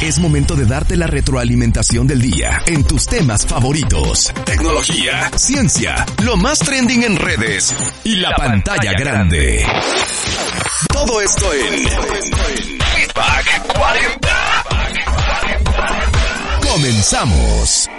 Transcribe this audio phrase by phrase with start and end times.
[0.00, 4.32] Es momento de darte la retroalimentación del día en tus temas favoritos.
[4.46, 9.62] Tecnología, ciencia, lo más trending en redes y la, pantalla, grande.
[10.90, 14.30] Todo esto en Feedback 40.
[16.72, 17.90] Comenzamos.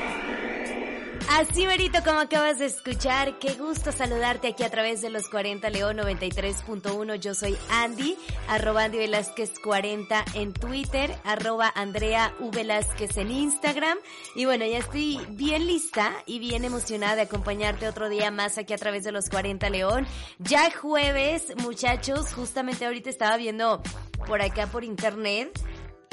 [1.33, 5.69] Así, Verito, como acabas de escuchar, qué gusto saludarte aquí a través de los 40
[5.69, 7.15] León 93.1.
[7.15, 8.17] Yo soy Andy,
[8.49, 13.97] arroba Andy Velázquez 40 en Twitter, arroba Andrea U Velázquez en Instagram.
[14.35, 18.73] Y bueno, ya estoy bien lista y bien emocionada de acompañarte otro día más aquí
[18.73, 20.05] a través de los 40 León.
[20.37, 23.81] Ya jueves, muchachos, justamente ahorita estaba viendo
[24.27, 25.57] por acá por internet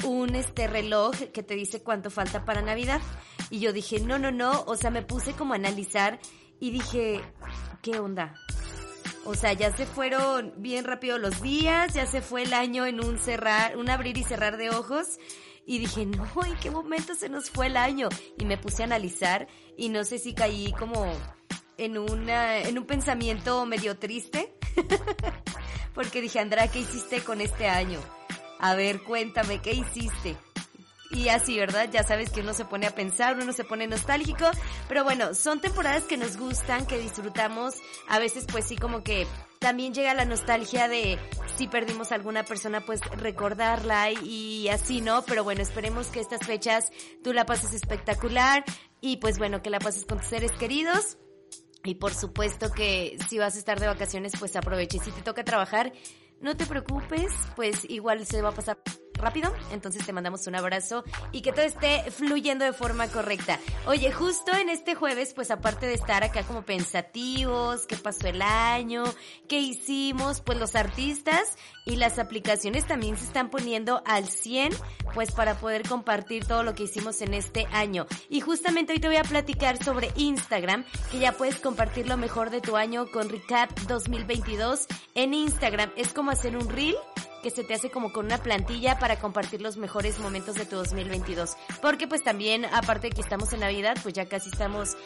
[0.03, 3.01] un este reloj que te dice cuánto falta para Navidad.
[3.49, 6.19] Y yo dije, no, no, no, o sea, me puse como a analizar
[6.59, 7.21] y dije,
[7.81, 8.35] ¿qué onda?
[9.25, 13.03] O sea, ya se fueron bien rápido los días, ya se fue el año en
[13.03, 15.19] un cerrar, un abrir y cerrar de ojos.
[15.65, 18.09] Y dije, no, ¿en qué momento se nos fue el año?
[18.37, 21.05] Y me puse a analizar y no sé si caí como
[21.77, 24.53] en una, en un pensamiento medio triste.
[25.93, 27.99] Porque dije, Andrea, ¿qué hiciste con este año?
[28.59, 30.37] A ver, cuéntame, ¿qué hiciste?
[31.11, 31.89] Y así, ¿verdad?
[31.91, 34.45] Ya sabes que uno se pone a pensar, uno se pone nostálgico,
[34.87, 37.75] pero bueno, son temporadas que nos gustan, que disfrutamos,
[38.07, 39.25] a veces pues sí como que
[39.57, 41.17] también llega la nostalgia de
[41.57, 45.23] si perdimos a alguna persona, pues recordarla y, así, ¿no?
[45.23, 46.91] Pero bueno, esperemos que estas fechas
[47.23, 48.63] tú la pases espectacular
[49.01, 51.17] y pues bueno, que la pases con tus seres queridos.
[51.83, 54.99] Y por supuesto que si vas a estar de vacaciones, pues aproveche.
[54.99, 55.91] Si te toca trabajar,
[56.41, 58.77] no te preocupes, pues igual se va a pasar
[59.19, 59.53] rápido.
[59.71, 63.59] Entonces te mandamos un abrazo y que todo esté fluyendo de forma correcta.
[63.85, 68.41] Oye, justo en este jueves, pues aparte de estar acá como pensativos, qué pasó el
[68.41, 69.03] año,
[69.47, 74.73] qué hicimos, pues los artistas y las aplicaciones también se están poniendo al 100,
[75.13, 78.05] pues para poder compartir todo lo que hicimos en este año.
[78.29, 82.49] Y justamente hoy te voy a platicar sobre Instagram, que ya puedes compartir lo mejor
[82.49, 85.91] de tu año con Recap 2022 en Instagram.
[85.95, 86.95] Es como hacer un reel
[87.41, 90.75] que se te hace como con una plantilla para compartir los mejores momentos de tu
[90.75, 91.55] 2022.
[91.81, 94.97] Porque pues también, aparte de que estamos en Navidad, pues ya casi estamos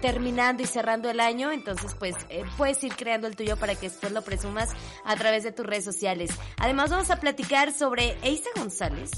[0.00, 3.88] terminando y cerrando el año, entonces pues eh, puedes ir creando el tuyo para que
[3.88, 4.70] después lo presumas
[5.04, 6.30] a través de tus redes sociales.
[6.58, 9.10] Además vamos a platicar sobre Eisa González,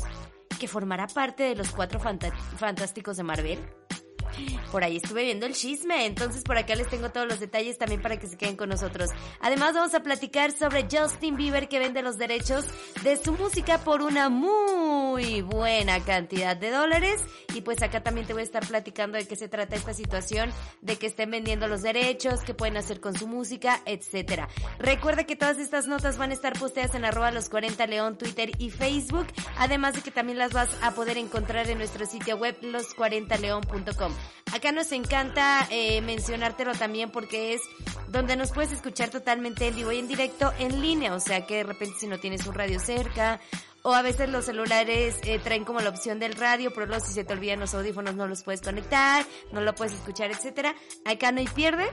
[0.59, 3.81] que formará parte de los cuatro fantásticos de Marvel
[4.70, 8.00] por ahí estuve viendo el chisme, entonces por acá les tengo todos los detalles también
[8.00, 9.10] para que se queden con nosotros.
[9.41, 12.65] Además vamos a platicar sobre Justin Bieber que vende los derechos
[13.03, 17.20] de su música por una muy buena cantidad de dólares
[17.54, 20.50] y pues acá también te voy a estar platicando de qué se trata esta situación,
[20.81, 24.49] de que estén vendiendo los derechos, qué pueden hacer con su música, etcétera.
[24.78, 28.53] Recuerda que todas estas notas van a estar posteadas en arroba los 40 león, Twitter
[28.59, 29.26] y Facebook,
[29.59, 34.12] además de que también las vas a poder encontrar en nuestro sitio web los40león.com.
[34.53, 37.62] Acá nos encanta eh, mencionártelo también porque es
[38.09, 41.15] donde nos puedes escuchar totalmente en vivo y en directo en línea.
[41.15, 43.41] O sea que de repente si no tienes un radio cerca
[43.82, 47.12] o a veces los celulares eh, traen como la opción del radio, pero luego si
[47.12, 50.75] se te olvidan los audífonos no los puedes conectar, no lo puedes escuchar, etcétera.
[51.05, 51.87] Acá no hay pierde.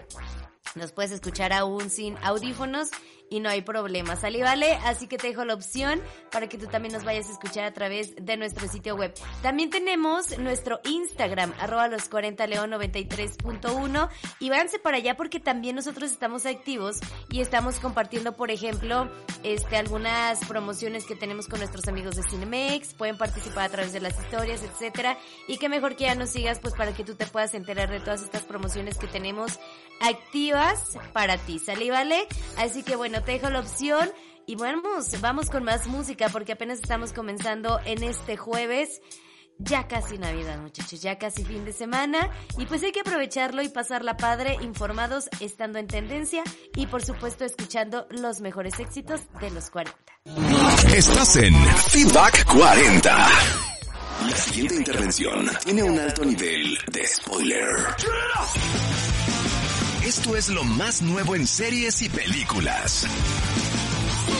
[0.76, 2.90] Nos puedes escuchar aún sin audífonos
[3.30, 4.44] y no hay problema, ¿sale?
[4.44, 6.02] Vale, así que te dejo la opción
[6.32, 9.14] para que tú también nos vayas a escuchar a través de nuestro sitio web.
[9.42, 15.76] También tenemos nuestro Instagram, arroba los 40 león 93.1 y váyanse para allá porque también
[15.76, 19.10] nosotros estamos activos y estamos compartiendo, por ejemplo,
[19.44, 24.00] este, algunas promociones que tenemos con nuestros amigos de Cinemex, pueden participar a través de
[24.00, 25.18] las historias, etcétera,
[25.48, 28.00] y que mejor que ya nos sigas pues para que tú te puedas enterar de
[28.00, 29.60] todas estas promociones que tenemos
[30.02, 31.92] activas para ti, ¿sale?
[31.92, 32.28] Vale,
[32.58, 34.10] así que bueno, te dejo la opción
[34.46, 39.02] y vamos, vamos con más música porque apenas estamos comenzando en este jueves.
[39.62, 42.30] Ya casi Navidad, muchachos, ya casi fin de semana.
[42.58, 46.44] Y pues hay que aprovecharlo y pasarla padre, informados, estando en tendencia
[46.76, 49.98] y por supuesto escuchando los mejores éxitos de los 40.
[50.96, 53.30] Estás en Feedback 40.
[54.28, 57.76] La siguiente intervención tiene un alto nivel de spoiler.
[60.06, 63.06] Esto es lo más nuevo en series y películas.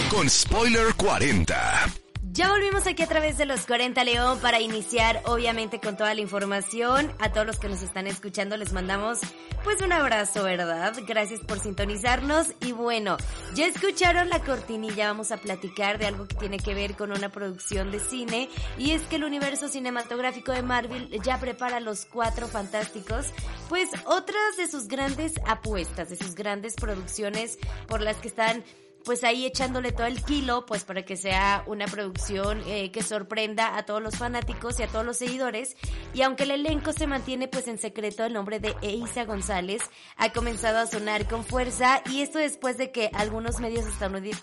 [0.10, 2.09] Con Spoiler 40.
[2.40, 6.22] Ya volvimos aquí a través de los 40 León para iniciar obviamente con toda la
[6.22, 7.12] información.
[7.20, 9.20] A todos los que nos están escuchando les mandamos
[9.66, 10.96] pues un abrazo, ¿verdad?
[11.06, 13.18] Gracias por sintonizarnos y bueno,
[13.56, 17.28] ya escucharon la cortinilla, vamos a platicar de algo que tiene que ver con una
[17.28, 18.48] producción de cine
[18.78, 23.34] y es que el universo cinematográfico de Marvel ya prepara los cuatro fantásticos,
[23.68, 27.60] pues otras de sus grandes apuestas, de sus grandes producciones
[27.90, 28.64] por las que están
[29.06, 33.78] pues ahí echándole todo el kilo, pues para que sea una producción eh, que sorprenda
[33.78, 35.78] a todos los fanáticos y a todos los seguidores.
[36.14, 39.82] Y aunque el elenco se mantiene pues en secreto, el nombre de Eisa González
[40.18, 43.86] ha comenzado a sonar con fuerza y esto después de que algunos medios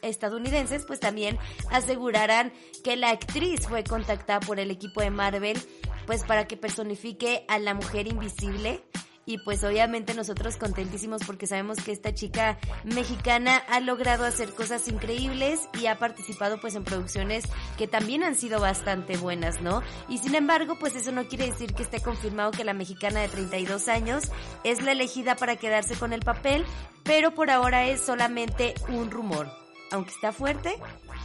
[0.03, 1.38] estadounidenses pues también
[1.70, 5.58] aseguraran que la actriz fue contactada por el equipo de Marvel
[6.06, 8.82] pues para que personifique a la mujer invisible
[9.26, 14.87] y pues obviamente nosotros contentísimos porque sabemos que esta chica mexicana ha logrado hacer cosas
[14.88, 17.44] increíbles y ha participado pues en producciones
[17.76, 19.82] que también han sido bastante buenas, ¿no?
[20.08, 23.28] Y sin embargo, pues eso no quiere decir que esté confirmado que la mexicana de
[23.28, 24.31] 32 años
[24.62, 26.64] es la elegida para quedarse con el papel,
[27.02, 29.50] pero por ahora es solamente un rumor.
[29.90, 30.76] Aunque está fuerte,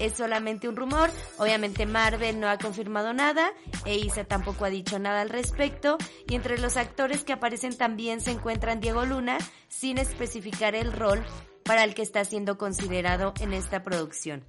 [0.01, 1.09] es solamente un rumor.
[1.37, 3.51] Obviamente Marvel no ha confirmado nada,
[3.85, 8.31] e tampoco ha dicho nada al respecto, y entre los actores que aparecen también se
[8.31, 9.37] encuentran Diego Luna,
[9.67, 11.23] sin especificar el rol
[11.63, 14.43] para el que está siendo considerado en esta producción.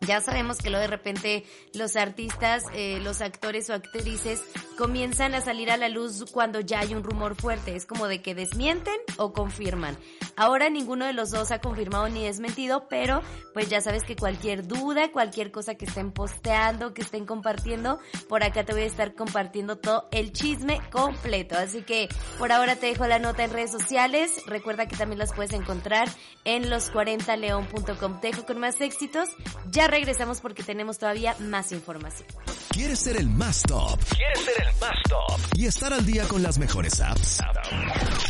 [0.00, 4.40] Ya sabemos que lo de repente los artistas, eh, los actores o actrices
[4.76, 7.74] comienzan a salir a la luz cuando ya hay un rumor fuerte.
[7.74, 9.98] Es como de que desmienten o confirman.
[10.36, 13.22] Ahora ninguno de los dos ha confirmado ni desmentido, pero
[13.54, 17.98] pues ya sabes que cualquier duda, cualquier cosa que estén posteando, que estén compartiendo,
[18.28, 21.58] por acá te voy a estar compartiendo todo el chisme completo.
[21.58, 22.08] Así que
[22.38, 24.42] por ahora te dejo la nota en redes sociales.
[24.46, 26.08] Recuerda que también las puedes encontrar
[26.44, 28.20] en los40león.com.
[28.20, 29.28] Te dejo con más éxitos.
[29.72, 32.28] Ya regresamos porque tenemos todavía más información.
[32.70, 33.98] ¿Quieres ser el más top?
[34.14, 35.40] ¿Quieres ser el más top?
[35.56, 37.40] ¿Y estar al día con las mejores apps?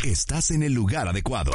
[0.05, 1.53] Estás en el lugar adecuado.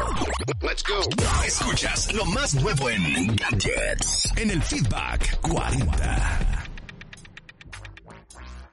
[0.61, 1.01] Let's go.
[1.45, 4.31] Escuchas lo más nuevo en gadgets.
[4.35, 6.52] En el Feedback 40.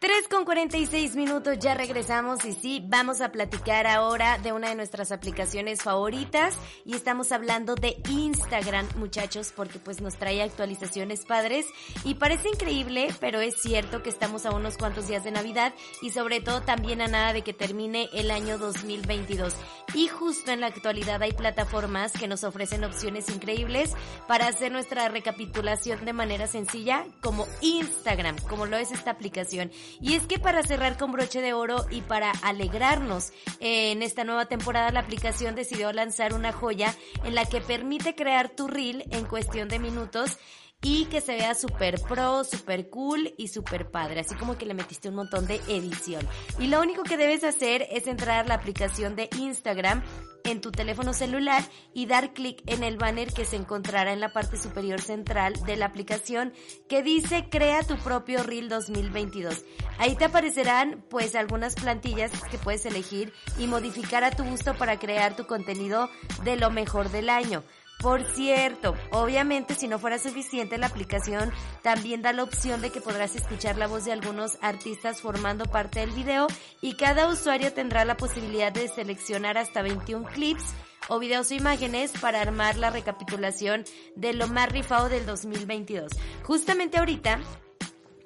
[0.00, 4.74] 3 con 46 minutos, ya regresamos y sí, vamos a platicar ahora de una de
[4.74, 11.66] nuestras aplicaciones favoritas y estamos hablando de Instagram, muchachos, porque pues nos trae actualizaciones padres
[12.02, 16.08] y parece increíble, pero es cierto que estamos a unos cuantos días de Navidad y
[16.08, 19.54] sobre todo también a nada de que termine el año 2022.
[19.92, 23.92] Y justo en la actualidad hay plataformas que nos ofrecen opciones increíbles
[24.26, 29.70] para hacer nuestra recapitulación de manera sencilla, como Instagram, como lo es esta aplicación.
[30.00, 34.46] Y es que para cerrar con broche de oro y para alegrarnos en esta nueva
[34.46, 36.94] temporada, la aplicación decidió lanzar una joya
[37.24, 40.38] en la que permite crear tu reel en cuestión de minutos
[40.82, 44.74] y que se vea super pro, super cool y super padre, así como que le
[44.74, 46.26] metiste un montón de edición.
[46.58, 50.02] Y lo único que debes hacer es entrar a la aplicación de Instagram
[50.44, 51.62] en tu teléfono celular
[51.92, 55.76] y dar clic en el banner que se encontrará en la parte superior central de
[55.76, 56.54] la aplicación
[56.88, 59.64] que dice crea tu propio reel 2022.
[59.98, 64.98] Ahí te aparecerán pues algunas plantillas que puedes elegir y modificar a tu gusto para
[64.98, 66.08] crear tu contenido
[66.42, 67.62] de lo mejor del año.
[68.00, 71.52] Por cierto, obviamente si no fuera suficiente la aplicación
[71.82, 76.00] también da la opción de que podrás escuchar la voz de algunos artistas formando parte
[76.00, 76.46] del video
[76.80, 80.64] y cada usuario tendrá la posibilidad de seleccionar hasta 21 clips
[81.08, 83.84] o videos o imágenes para armar la recapitulación
[84.16, 86.10] de lo más rifado del 2022.
[86.42, 87.38] Justamente ahorita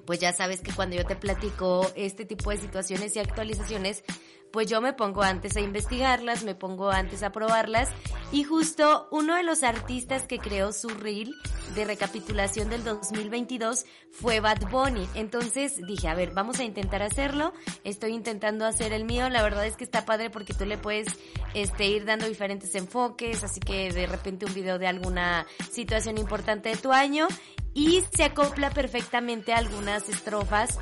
[0.05, 4.03] pues ya sabes que cuando yo te platico este tipo de situaciones y actualizaciones,
[4.55, 7.89] pues yo me pongo antes a investigarlas, me pongo antes a probarlas
[8.31, 11.35] y justo uno de los artistas que creó su reel
[11.75, 15.09] de recapitulación del 2022 fue Bad Bunny.
[15.13, 17.51] Entonces dije, a ver, vamos a intentar hacerlo.
[17.83, 19.27] Estoy intentando hacer el mío.
[19.27, 21.09] La verdad es que está padre porque tú le puedes
[21.53, 26.69] este, ir dando diferentes enfoques, así que de repente un video de alguna situación importante
[26.69, 27.27] de tu año
[27.73, 30.79] y se acopla perfectamente a algunas estrofas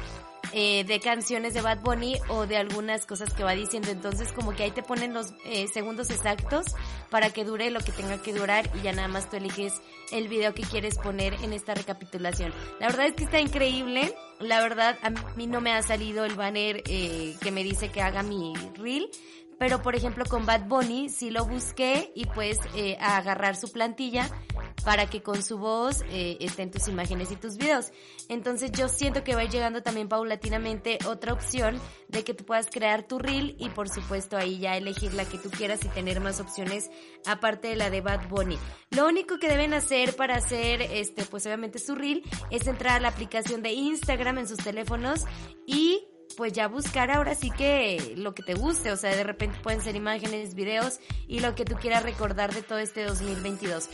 [0.54, 3.90] eh, de canciones de Bad Bunny o de algunas cosas que va diciendo.
[3.90, 6.68] Entonces como que ahí te ponen los eh, segundos exactos
[7.10, 9.74] para que dure lo que tenga que durar y ya nada más tú eliges
[10.12, 12.54] el video que quieres poner en esta recapitulación.
[12.80, 14.14] La verdad es que está increíble.
[14.40, 18.02] La verdad a mí no me ha salido el banner eh, que me dice que
[18.02, 19.10] haga mi reel
[19.64, 24.30] pero por ejemplo con Bad Bunny sí lo busqué y pues eh, agarrar su plantilla
[24.84, 27.94] para que con su voz eh, estén tus imágenes y tus videos.
[28.28, 31.80] Entonces yo siento que va llegando también paulatinamente otra opción
[32.10, 35.38] de que tú puedas crear tu reel y por supuesto ahí ya elegir la que
[35.38, 36.92] tú quieras y tener más opciones
[37.26, 38.60] aparte de la de Bad Bunny.
[38.90, 43.00] Lo único que deben hacer para hacer este pues obviamente su reel es entrar a
[43.00, 45.22] la aplicación de Instagram en sus teléfonos
[45.66, 46.06] y
[46.36, 49.82] pues ya buscar ahora sí que lo que te guste, o sea, de repente pueden
[49.82, 53.90] ser imágenes, videos y lo que tú quieras recordar de todo este 2022.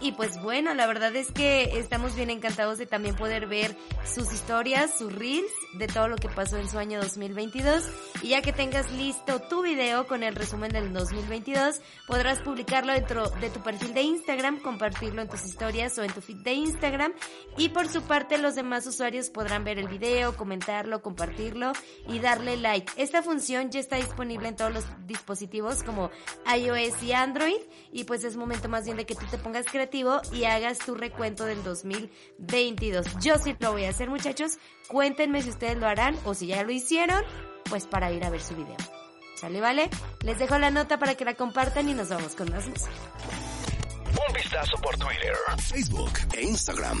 [0.00, 4.32] Y pues bueno, la verdad es que estamos bien encantados de también poder ver sus
[4.32, 7.84] historias, sus reels, de todo lo que pasó en su año 2022.
[8.22, 13.28] Y ya que tengas listo tu video con el resumen del 2022, podrás publicarlo dentro
[13.28, 17.12] de tu perfil de Instagram, compartirlo en tus historias o en tu feed de Instagram.
[17.56, 21.72] Y por su parte, los demás usuarios podrán ver el video, comentarlo, compartirlo
[22.06, 22.92] y darle like.
[22.96, 26.10] Esta función ya está disponible en todos los dispositivos como
[26.56, 27.60] iOS y Android.
[27.90, 29.87] Y pues es momento más bien de que tú te pongas creativo
[30.32, 33.06] y hagas tu recuento del 2022.
[33.20, 34.58] Yo sí lo voy a hacer, muchachos.
[34.88, 37.22] Cuéntenme si ustedes lo harán o si ya lo hicieron,
[37.68, 38.76] pues para ir a ver su video.
[39.34, 39.88] ¿Sale, vale?
[40.24, 42.90] Les dejo la nota para que la compartan y nos vamos con más música.
[44.60, 47.00] Vistazo por Twitter, Facebook e Instagram.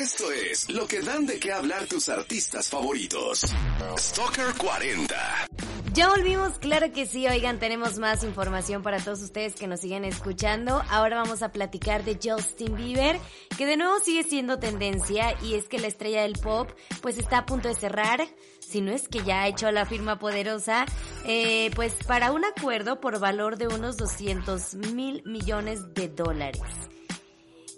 [0.00, 3.54] Esto es lo que dan de qué hablar tus artistas favoritos.
[3.96, 5.46] Stalker 40.
[5.92, 10.04] Ya volvimos, claro que sí, oigan, tenemos más información para todos ustedes que nos siguen
[10.04, 10.82] escuchando.
[10.90, 13.20] Ahora vamos a platicar de Justin Bieber,
[13.56, 16.68] que de nuevo sigue siendo tendencia y es que la estrella del pop
[17.00, 18.26] pues está a punto de cerrar,
[18.66, 20.86] si no es que ya ha hecho la firma poderosa,
[21.24, 26.62] eh, pues para un acuerdo por valor de unos 200 mil millones de dólares.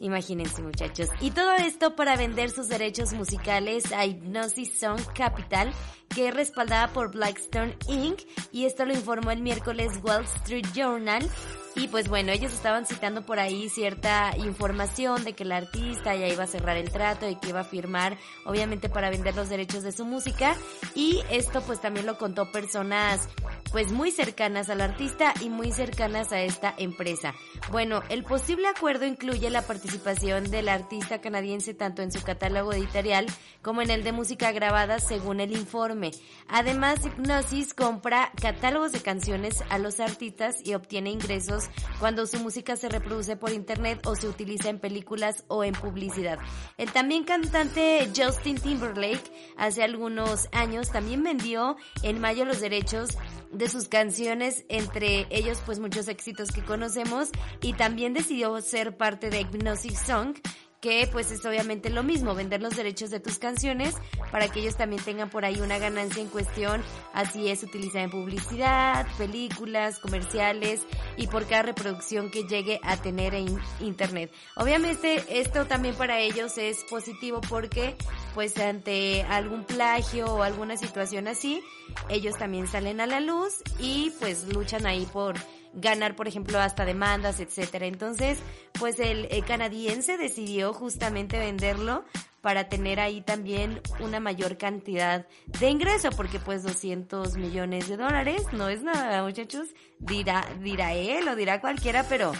[0.00, 1.08] Imagínense muchachos.
[1.20, 5.72] Y todo esto para vender sus derechos musicales a Hypnosis Song Capital,
[6.14, 8.20] que es respaldada por Blackstone Inc.
[8.52, 11.28] Y esto lo informó el miércoles Wall Street Journal.
[11.78, 16.26] Y pues bueno, ellos estaban citando por ahí cierta información de que el artista ya
[16.26, 19.84] iba a cerrar el trato y que iba a firmar, obviamente para vender los derechos
[19.84, 20.56] de su música.
[20.96, 23.28] Y esto pues también lo contó personas
[23.72, 27.34] pues muy cercanas al artista y muy cercanas a esta empresa.
[27.70, 33.26] Bueno, el posible acuerdo incluye la participación del artista canadiense tanto en su catálogo editorial
[33.62, 36.12] como en el de música grabada según el informe.
[36.48, 41.64] Además, Hypnosis compra catálogos de canciones a los artistas y obtiene ingresos
[42.00, 46.38] cuando su música se reproduce por internet o se utiliza en películas o en publicidad.
[46.76, 53.10] El también cantante Justin Timberlake hace algunos años también vendió en mayo los derechos
[53.52, 59.30] de sus canciones, entre ellos pues muchos éxitos que conocemos y también decidió ser parte
[59.30, 60.36] de Hypnosis Song
[60.80, 63.94] que pues es obviamente lo mismo, vender los derechos de tus canciones
[64.30, 66.82] para que ellos también tengan por ahí una ganancia en cuestión,
[67.12, 70.82] así es utilizada en publicidad, películas, comerciales
[71.16, 74.32] y por cada reproducción que llegue a tener en internet.
[74.56, 77.96] Obviamente esto también para ellos es positivo porque
[78.34, 81.60] pues ante algún plagio o alguna situación así,
[82.08, 85.34] ellos también salen a la luz y pues luchan ahí por
[85.80, 87.86] ganar, por ejemplo, hasta demandas, etcétera.
[87.86, 88.38] Entonces,
[88.78, 92.04] pues el, canadiense decidió justamente venderlo
[92.40, 95.26] para tener ahí también una mayor cantidad
[95.58, 99.68] de ingreso, porque pues 200 millones de dólares no es nada, muchachos,
[99.98, 102.32] dirá, dirá él o dirá cualquiera, pero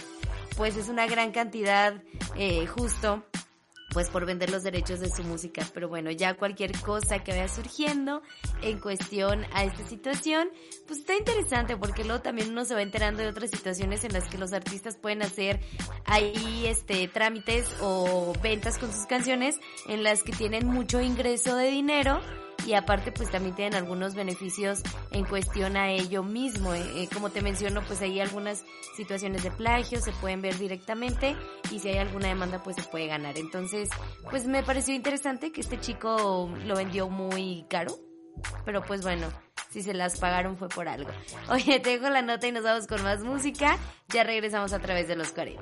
[0.55, 2.01] pues es una gran cantidad
[2.35, 3.23] eh, justo
[3.91, 5.65] pues por vender los derechos de su música.
[5.73, 8.21] Pero bueno, ya cualquier cosa que vaya surgiendo
[8.61, 10.49] en cuestión a esta situación,
[10.87, 14.27] pues está interesante porque luego también uno se va enterando de otras situaciones en las
[14.27, 15.59] que los artistas pueden hacer
[16.05, 21.69] ahí este trámites o ventas con sus canciones en las que tienen mucho ingreso de
[21.69, 22.21] dinero
[22.65, 26.73] y aparte pues también tienen algunos beneficios en cuestión a ello mismo.
[26.73, 31.35] Eh, eh, como te menciono, pues hay algunas situaciones de plagio, se pueden ver directamente
[31.71, 33.37] y si hay alguna demanda pues se puede ganar.
[33.37, 33.89] Entonces,
[34.29, 37.95] pues me pareció interesante que este chico lo vendió muy caro,
[38.65, 39.27] pero pues bueno,
[39.71, 41.09] si se las pagaron fue por algo.
[41.49, 43.77] Oye, te dejo la nota y nos vamos con más música.
[44.09, 45.61] Ya regresamos a través de los 40.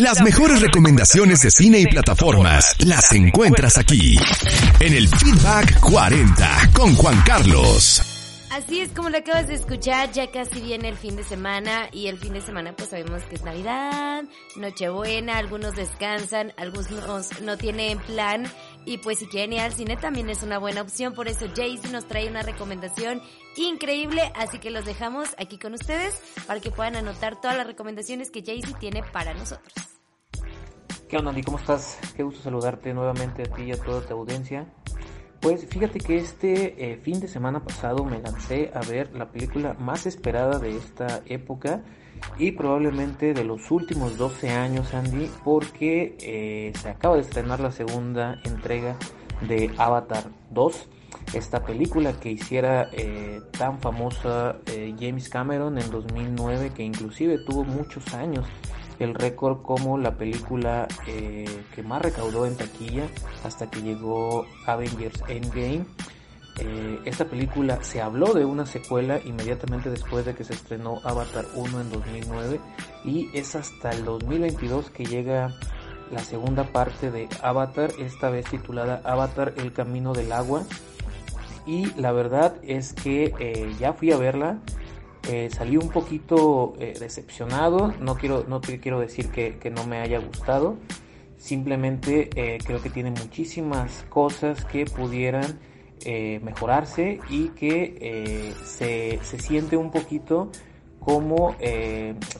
[0.00, 4.16] Las mejores recomendaciones de cine y plataformas las encuentras aquí.
[4.80, 8.02] En el Feedback 40 con Juan Carlos.
[8.52, 12.08] Así es como lo acabas de escuchar, ya casi viene el fin de semana y
[12.08, 14.24] el fin de semana pues sabemos que es Navidad,
[14.56, 18.44] Nochebuena, algunos descansan, algunos no tienen plan
[18.84, 21.90] y pues si quieren ir al cine también es una buena opción, por eso Jaycee
[21.90, 23.22] nos trae una recomendación
[23.56, 28.30] increíble, así que los dejamos aquí con ustedes para que puedan anotar todas las recomendaciones
[28.30, 29.72] que Jaycee tiene para nosotros.
[31.08, 31.42] ¿Qué onda Andy?
[31.42, 31.98] ¿Cómo estás?
[32.16, 34.66] Qué gusto saludarte nuevamente a ti y a toda tu audiencia.
[35.42, 39.74] Pues fíjate que este eh, fin de semana pasado me lancé a ver la película
[39.74, 41.82] más esperada de esta época
[42.38, 47.72] y probablemente de los últimos 12 años, Andy, porque eh, se acaba de estrenar la
[47.72, 48.94] segunda entrega
[49.48, 50.88] de Avatar 2
[51.34, 54.58] esta película que hiciera eh, tan famosa
[54.98, 58.46] James Cameron en 2009, que inclusive tuvo muchos años
[59.02, 61.44] el récord como la película eh,
[61.74, 63.04] que más recaudó en taquilla
[63.44, 65.84] hasta que llegó Avengers Endgame.
[67.04, 71.80] esta película se habló de una secuela inmediatamente después de que se estrenó Avatar 1
[71.80, 72.60] en 2009
[73.04, 75.54] y es hasta el 2022 que llega
[76.12, 80.62] la segunda parte de Avatar, esta vez titulada Avatar El Camino del Agua
[81.66, 84.58] y la verdad es que eh, ya fui a verla.
[85.28, 90.00] Eh, salí un poquito eh, decepcionado, no quiero, no te quiero decir que, no me
[90.00, 90.76] haya gustado,
[91.36, 92.30] simplemente
[92.64, 95.58] creo que tiene muchísimas cosas que pudieran
[96.04, 100.50] mejorarse y que se, se, siente un poquito
[101.04, 101.54] como,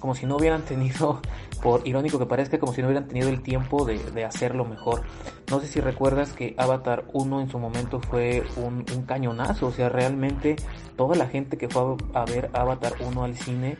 [0.00, 1.20] como si no hubieran tenido
[1.62, 5.02] por irónico que parezca, como si no hubieran tenido el tiempo de, hacerlo mejor.
[5.50, 9.88] No sé si recuerdas que Avatar 1 en su momento fue un, cañonazo, o sea,
[9.88, 10.56] realmente
[10.96, 13.76] toda la gente que fue a, ver Avatar 1 al cine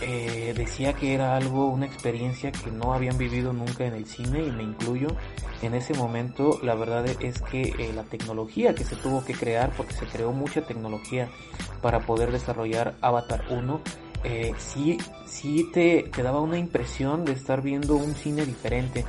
[0.00, 4.42] eh, decía que era algo, una experiencia que no habían vivido nunca en el cine
[4.44, 5.08] y me incluyo.
[5.62, 9.72] En ese momento la verdad es que eh, la tecnología que se tuvo que crear,
[9.76, 11.28] porque se creó mucha tecnología
[11.80, 13.80] para poder desarrollar Avatar 1,
[14.28, 19.04] eh, sí, sí te, daba una impresión de estar viendo un cine diferente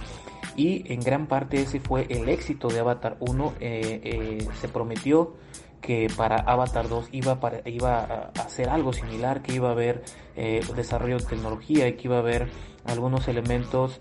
[0.56, 3.54] y en gran parte ese fue el éxito de Avatar 1.
[3.60, 5.36] Eh, eh, se prometió
[5.82, 10.04] que para Avatar 2 iba, para, iba a hacer algo similar, que iba a haber
[10.36, 12.48] eh, desarrollo de tecnología y que iba a haber
[12.86, 13.98] algunos elementos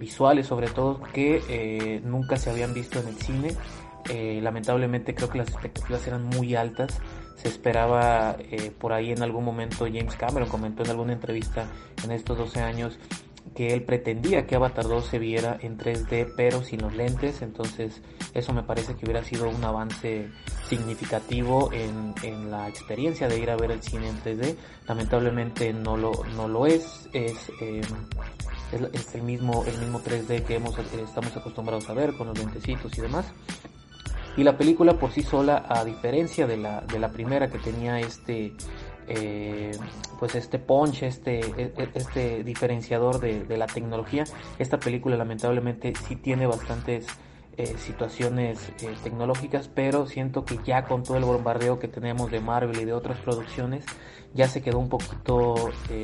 [0.00, 3.56] visuales sobre todo que nunca se habían visto en el cine.
[4.42, 7.00] lamentablemente creo que las expectativas eran muy altas
[7.40, 11.66] se esperaba eh, por ahí en algún momento James Cameron comentó en alguna entrevista
[12.04, 12.98] en estos 12 años
[13.54, 18.02] que él pretendía que Avatar 2 se viera en 3D pero sin los lentes, entonces
[18.34, 20.28] eso me parece que hubiera sido un avance
[20.68, 25.96] significativo en, en la experiencia de ir a ver el cine en 3D, lamentablemente no
[25.96, 27.80] lo, no lo es, es, eh,
[28.92, 32.96] es, el mismo el mismo 3D que hemos, estamos acostumbrados a ver con los lentecitos
[32.98, 33.32] y demás,
[34.38, 37.98] y la película por sí sola, a diferencia de la, de la primera que tenía
[37.98, 38.52] este,
[39.08, 39.72] eh,
[40.20, 44.22] pues este punch, este, e, e, este diferenciador de, la tecnología,
[44.60, 47.08] esta película lamentablemente sí tiene bastantes
[47.56, 52.38] eh, situaciones eh, tecnológicas, pero siento que ya con todo el bombardeo que tenemos de
[52.38, 53.84] Marvel y de otras producciones,
[54.34, 55.54] ya se quedó un poquito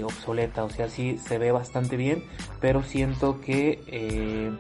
[0.03, 2.25] obsoleta, o sea, sí se ve bastante bien,
[2.61, 4.51] pero siento que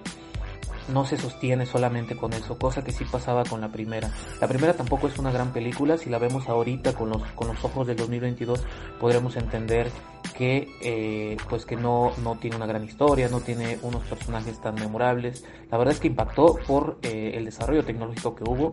[0.88, 4.11] no se sostiene solamente con eso, cosa que sí pasaba con la primera.
[4.40, 7.64] La primera tampoco es una gran película, si la vemos ahorita con los, con los
[7.64, 8.64] ojos del 2022
[9.01, 9.90] podremos entender
[10.37, 14.75] que eh, pues que no, no tiene una gran historia, no tiene unos personajes tan
[14.75, 15.44] memorables.
[15.70, 18.73] La verdad es que impactó por eh, el desarrollo tecnológico que hubo.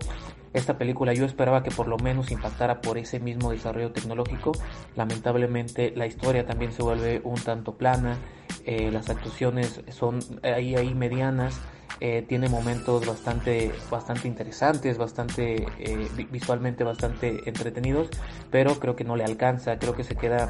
[0.54, 4.52] Esta película yo esperaba que por lo menos impactara por ese mismo desarrollo tecnológico.
[4.96, 8.18] Lamentablemente la historia también se vuelve un tanto plana,
[8.66, 11.62] eh, las actuaciones son ahí ahí medianas
[12.00, 18.10] eh, tiene momentos bastante, bastante interesantes, bastante eh, visualmente bastante entretenidos,
[18.50, 20.50] pero creo que no le alcanza, creo que se queda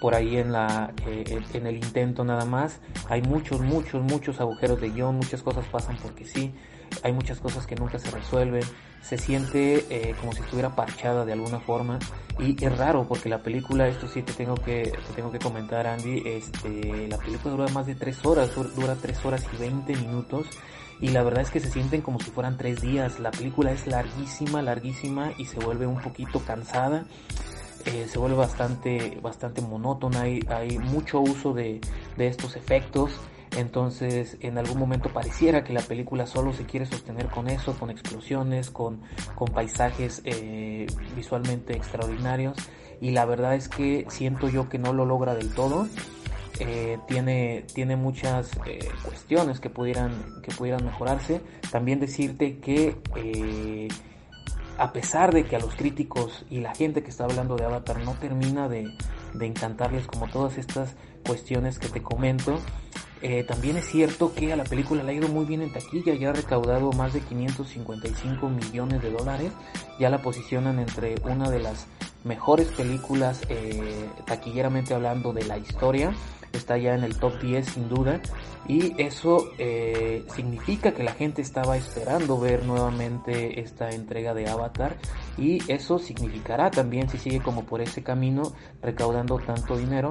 [0.00, 2.80] por ahí en la eh, en el intento nada más.
[3.08, 6.52] Hay muchos muchos muchos agujeros de guion muchas cosas pasan porque sí
[7.02, 8.64] hay muchas cosas que nunca se resuelven
[9.02, 11.98] se siente eh, como si estuviera parchada de alguna forma.
[12.38, 15.86] Y es raro porque la película esto sí te tengo que te tengo que comentar
[15.86, 20.46] Andy este la película dura más de tres horas dura tres horas y 20 minutos.
[21.00, 23.18] Y la verdad es que se sienten como si fueran tres días.
[23.18, 27.04] La película es larguísima larguísima y se vuelve un poquito cansada.
[27.86, 30.22] Eh, se vuelve bastante bastante monótona.
[30.22, 31.80] Hay, hay mucho uso de,
[32.16, 33.10] de estos efectos
[33.56, 37.90] entonces, en algún momento pareciera que la película solo se quiere sostener con eso, con
[37.90, 39.02] explosiones, con,
[39.34, 42.56] con paisajes eh, visualmente extraordinarios.
[43.00, 45.86] Y la verdad es que siento yo que no lo logra del todo.
[46.60, 51.42] Eh, tiene, tiene muchas eh, cuestiones que pudieran, que pudieran mejorarse.
[51.70, 52.96] También decirte que
[54.78, 58.02] a pesar de que a los críticos y la gente que está hablando de Avatar
[58.02, 58.96] no termina de,
[59.34, 60.94] de encantarles como todas estas
[61.26, 62.58] cuestiones que te comento,
[63.22, 66.14] eh, también es cierto que a la película le ha ido muy bien en taquilla,
[66.14, 69.52] ya ha recaudado más de 555 millones de dólares,
[70.00, 71.86] ya la posicionan entre una de las
[72.24, 76.12] mejores películas eh, taquilleramente hablando de la historia.
[76.52, 78.20] está ya en el top 10 sin duda
[78.68, 84.96] y eso eh, significa que la gente estaba esperando ver nuevamente esta entrega de Avatar
[85.38, 90.10] y eso significará también si sigue como por ese camino recaudando tanto dinero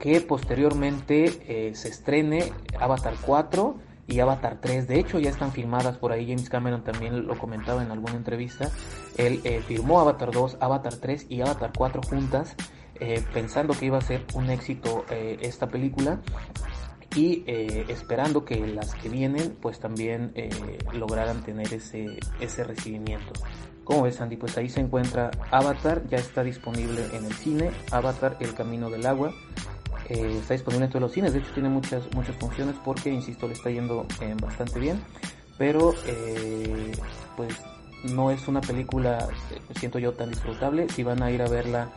[0.00, 4.88] que posteriormente eh, se estrene Avatar 4 y Avatar 3.
[4.88, 6.26] De hecho, ya están filmadas por ahí.
[6.26, 8.70] James Cameron también lo comentaba en alguna entrevista.
[9.18, 12.56] Él eh, firmó Avatar 2, Avatar 3 y Avatar 4 juntas,
[12.94, 16.20] eh, pensando que iba a ser un éxito esta película
[17.14, 17.44] y
[17.88, 20.32] esperando que las que vienen pues también
[20.92, 23.32] lograran tener ese, ese recibimiento.
[23.84, 28.36] Como ves Andy, pues ahí se encuentra Avatar, ya está disponible en el cine, Avatar,
[28.38, 29.34] El Camino del Agua,
[30.10, 33.46] eh, está disponible en todos los cines, de hecho tiene muchas, muchas funciones porque, insisto,
[33.46, 35.00] le está yendo eh, bastante bien,
[35.56, 36.90] pero eh,
[37.36, 37.54] pues
[38.12, 39.28] no es una película,
[39.78, 40.88] siento yo, tan disfrutable.
[40.88, 41.92] Si van a ir a verla,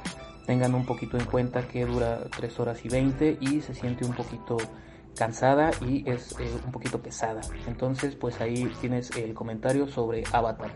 [0.46, 4.14] tengan un poquito en cuenta que dura 3 horas y 20 y se siente un
[4.14, 4.58] poquito
[5.16, 7.42] cansada y es un poquito pesada.
[7.66, 10.70] Entonces, pues ahí tienes el comentario sobre Avatar.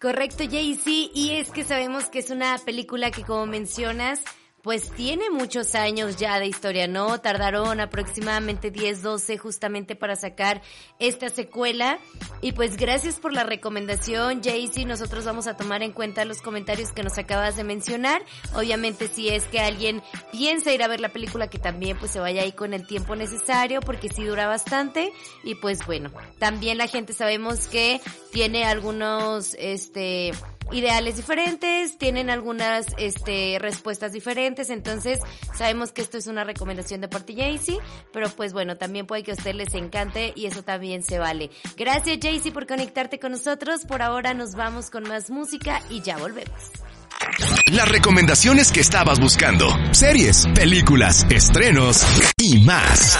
[0.00, 4.22] Correcto, Jaycee, y es que sabemos que es una película que como mencionas,
[4.68, 7.22] pues tiene muchos años ya de historia, ¿no?
[7.22, 10.60] Tardaron aproximadamente 10, 12 justamente para sacar
[10.98, 11.98] esta secuela.
[12.42, 14.84] Y pues gracias por la recomendación, Jaycee.
[14.84, 18.20] Nosotros vamos a tomar en cuenta los comentarios que nos acabas de mencionar.
[18.54, 20.02] Obviamente si es que alguien
[20.32, 23.16] piensa ir a ver la película, que también pues se vaya ahí con el tiempo
[23.16, 25.14] necesario, porque sí dura bastante.
[25.44, 28.02] Y pues bueno, también la gente sabemos que
[28.32, 30.32] tiene algunos, este,
[30.72, 35.20] ideales diferentes, tienen algunas este, respuestas diferentes, entonces
[35.56, 37.78] sabemos que esto es una recomendación de parte Jaycee,
[38.12, 41.50] pero pues bueno, también puede que a usted les encante y eso también se vale.
[41.76, 46.16] Gracias Jaycee por conectarte con nosotros, por ahora nos vamos con más música y ya
[46.18, 46.70] volvemos.
[47.72, 52.04] Las recomendaciones que estabas buscando, series, películas, estrenos
[52.36, 53.18] y más.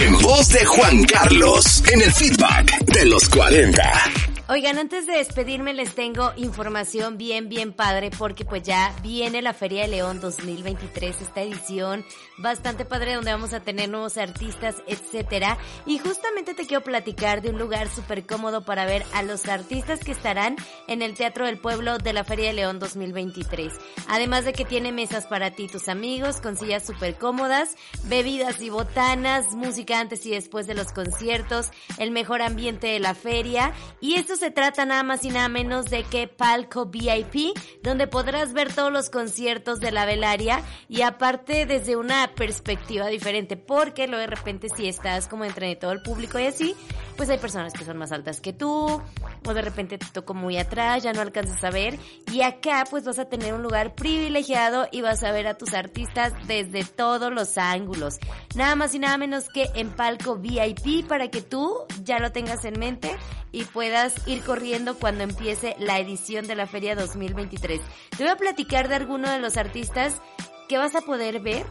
[0.00, 4.37] En voz de Juan Carlos, en el feedback de los 40.
[4.50, 9.52] Oigan, antes de despedirme les tengo información bien, bien padre porque pues ya viene la
[9.52, 12.02] Feria de León 2023, esta edición
[12.38, 15.58] bastante padre donde vamos a tener nuevos artistas, etcétera.
[15.86, 20.00] Y justamente te quiero platicar de un lugar súper cómodo para ver a los artistas
[20.00, 23.72] que estarán en el Teatro del Pueblo de la Feria de León 2023.
[24.08, 28.60] Además de que tiene mesas para ti y tus amigos, con sillas súper cómodas, bebidas
[28.60, 33.72] y botanas, música antes y después de los conciertos, el mejor ambiente de la feria
[34.00, 38.52] y esto se trata nada más y nada menos de que Palco VIP, donde podrás
[38.52, 44.18] ver todos los conciertos de la velaria y aparte desde una perspectiva diferente, porque lo
[44.18, 46.74] de repente si estás como entre todo el público y así,
[47.16, 49.02] pues hay personas que son más altas que tú,
[49.46, 51.98] o de repente te tocó muy atrás, ya no alcanzas a ver,
[52.32, 55.74] y acá pues vas a tener un lugar privilegiado y vas a ver a tus
[55.74, 58.18] artistas desde todos los ángulos.
[58.54, 62.64] Nada más y nada menos que en palco VIP para que tú ya lo tengas
[62.64, 63.16] en mente
[63.52, 67.80] y puedas ir corriendo cuando empiece la edición de la Feria 2023.
[68.16, 70.20] Te voy a platicar de alguno de los artistas
[70.68, 71.64] que vas a poder ver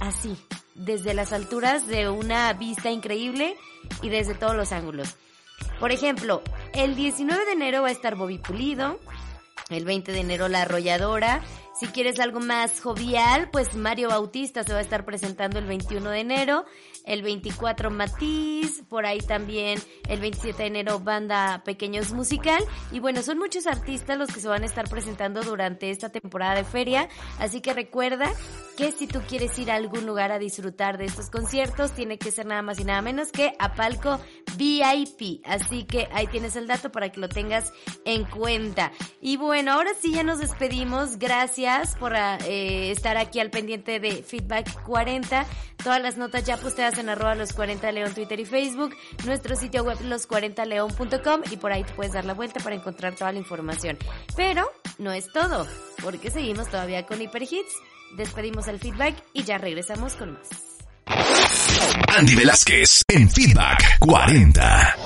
[0.00, 0.36] así,
[0.74, 3.56] desde las alturas de una vista increíble
[4.02, 5.16] y desde todos los ángulos.
[5.80, 8.98] Por ejemplo, el 19 de enero va a estar Bobby Pulido,
[9.70, 11.42] el 20 de enero La Arrolladora,
[11.74, 16.08] si quieres algo más jovial, pues Mario Bautista se va a estar presentando el 21
[16.08, 16.64] de enero,
[17.04, 22.62] el 24 Matiz, por ahí también el 27 de enero Banda Pequeños Musical.
[22.92, 26.54] Y bueno, son muchos artistas los que se van a estar presentando durante esta temporada
[26.54, 28.30] de feria, así que recuerda
[28.76, 32.30] que si tú quieres ir a algún lugar a disfrutar de estos conciertos, tiene que
[32.30, 34.18] ser nada más y nada menos que a palco
[34.56, 35.42] VIP.
[35.44, 37.72] Así que ahí tienes el dato para que lo tengas
[38.04, 38.92] en cuenta.
[39.20, 41.18] Y bueno, ahora sí ya nos despedimos.
[41.18, 45.46] Gracias por eh, estar aquí al pendiente de Feedback 40.
[45.82, 48.94] Todas las notas ya posteadas en arroba los 40 León Twitter y Facebook.
[49.24, 53.32] Nuestro sitio web los40león.com y por ahí te puedes dar la vuelta para encontrar toda
[53.32, 53.98] la información.
[54.36, 55.66] Pero no es todo,
[56.02, 57.74] porque seguimos todavía con Hyper Hits
[58.16, 60.73] despedimos el feedback y ya regresamos con más.
[61.06, 64.96] Andy Velázquez en Feedback 40.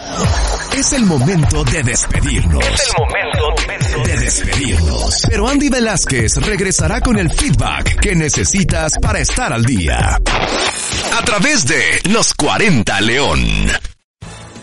[0.76, 2.64] Es el momento de despedirnos.
[2.64, 5.22] Es el momento de despedirnos.
[5.28, 10.18] Pero Andy Velázquez regresará con el feedback que necesitas para estar al día.
[11.16, 13.42] A través de Los 40 León.